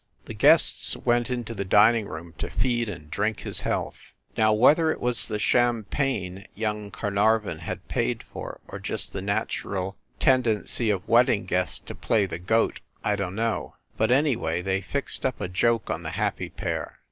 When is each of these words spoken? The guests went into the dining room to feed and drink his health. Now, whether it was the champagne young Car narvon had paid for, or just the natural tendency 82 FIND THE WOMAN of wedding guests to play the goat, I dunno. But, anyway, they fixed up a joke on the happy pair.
The 0.25 0.33
guests 0.33 0.97
went 0.97 1.29
into 1.29 1.53
the 1.53 1.63
dining 1.63 2.07
room 2.07 2.33
to 2.39 2.49
feed 2.49 2.89
and 2.89 3.11
drink 3.11 3.41
his 3.41 3.61
health. 3.61 4.13
Now, 4.35 4.51
whether 4.51 4.89
it 4.91 4.99
was 4.99 5.27
the 5.27 5.37
champagne 5.37 6.47
young 6.55 6.89
Car 6.89 7.11
narvon 7.11 7.59
had 7.59 7.87
paid 7.87 8.23
for, 8.23 8.59
or 8.67 8.79
just 8.79 9.13
the 9.13 9.21
natural 9.21 9.95
tendency 10.19 10.85
82 10.85 10.91
FIND 10.91 10.91
THE 10.91 10.95
WOMAN 10.95 11.03
of 11.03 11.09
wedding 11.27 11.45
guests 11.45 11.77
to 11.85 11.93
play 11.93 12.25
the 12.25 12.39
goat, 12.39 12.79
I 13.03 13.15
dunno. 13.15 13.75
But, 13.95 14.09
anyway, 14.09 14.63
they 14.63 14.81
fixed 14.81 15.23
up 15.23 15.39
a 15.39 15.47
joke 15.47 15.91
on 15.91 16.01
the 16.01 16.09
happy 16.09 16.49
pair. 16.49 16.97